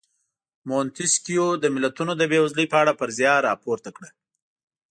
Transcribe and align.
مونتیسکیو 0.67 1.47
د 1.63 1.65
ملتونو 1.75 2.11
د 2.17 2.21
بېوزلۍ 2.31 2.65
په 2.69 2.77
اړه 2.81 2.97
فرضیه 2.99 3.33
راپورته 3.47 3.89
کړه. 3.95 4.09